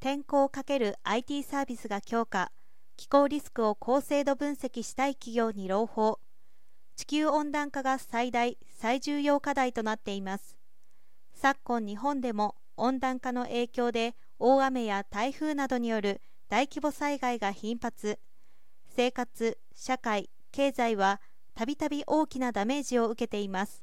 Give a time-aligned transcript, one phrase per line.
[0.00, 2.52] 天候 ×IT サービスが強化
[2.96, 6.20] 気候リスクを高精度分析したい企業に朗報。
[6.94, 10.56] 地球温暖化が最大最重要課題となっています。
[11.34, 18.20] 昨今日本でも温暖化の影響で大雨や台風などによる大規模災害が頻発。
[18.94, 21.20] 生活社会経済は
[21.56, 23.82] たびたび大きなダメージを受けています。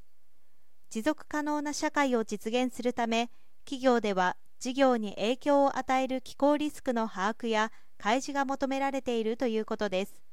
[0.89, 3.29] 持続可能な社会を実現するため
[3.65, 10.23] 企業では事業に影響を与える気候リスクの把握や開示が求められているということです。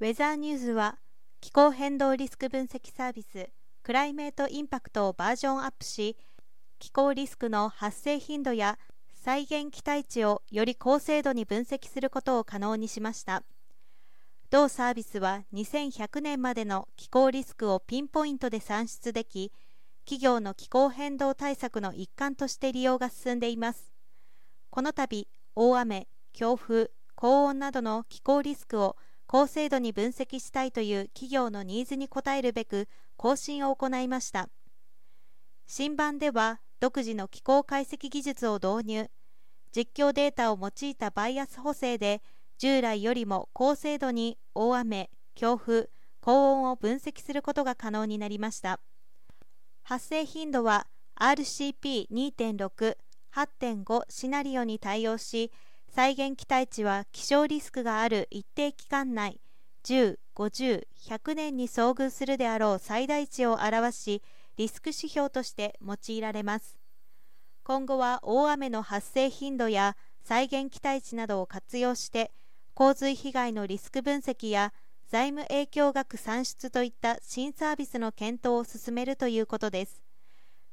[0.00, 0.98] ウェザーニューズは
[1.40, 3.48] 気候変動リスク分析サービス
[3.84, 6.16] クライメートインパクトをバージョンアップし
[6.80, 8.80] 気候リスクの発生頻度や
[9.14, 13.44] 再現期待値をより高精度に分析することを可能にしました。
[14.50, 19.52] 同サービスは2100年までの気候リスクをピンポイントで算出でき
[20.06, 23.92] 企業の気候変動対策の一環として利用が進んでいます。
[24.70, 34.48] この度大雨強風高温などの気候リスクを高精度に分析したいという企業のニーズに応えるべく更新を行いました。
[35.66, 39.10] 新版では独自の気候解析技術を導入。
[39.72, 42.22] 実況データを用いたバイアス補正で
[42.58, 48.78] 従来よりも高精度に大雨強風高温を分析することが可能になりました。
[49.88, 50.88] 発生頻度は
[51.20, 52.96] RCP2.6
[53.32, 55.52] 8.5シナリオに対応し
[55.94, 59.40] 再現期待値は気象リスクがある一定期間内
[59.84, 64.22] 10、50、100年に遭遇するであろう最大値を表し
[64.56, 66.76] リスク指標として用いられます。
[67.62, 72.32] 今後は大雨の発生頻度や再現期待値などを活用して
[72.74, 74.72] 洪水被害のリスク分析や
[75.08, 80.02] 財務影響額算出といった新サービスの検討を進めるということです。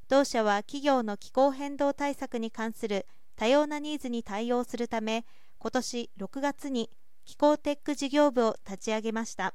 [0.09, 5.25] 同社は企業の気候変動対策に関する多様なニーズに対応するため
[5.59, 6.89] 今年6月に
[7.25, 9.53] 気候テック事業部を立ち上げました。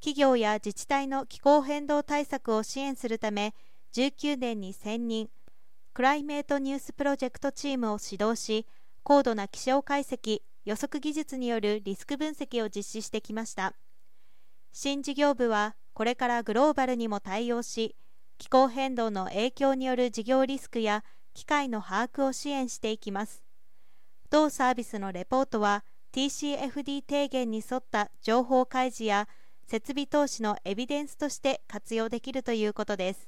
[0.00, 3.54] 企業や自治体の気候変動対策を支援するため
[3.94, 5.28] 19年に専任
[5.94, 8.66] クライメートニュースプロジェクトチームを指導し
[9.02, 13.72] 高度な気象解析予測技術によるリスク分析を実施してきました。
[14.70, 17.96] 新事業部はこれからグローバルにも対応し
[18.36, 23.42] 気候変動の影響による事業リスクや機械の把握を支援していきます。
[24.28, 29.26] 同サービスのレポートは TCFD 提言に沿った情報開示や
[29.66, 33.26] 設備投資のエビデンスとして活用できるということです。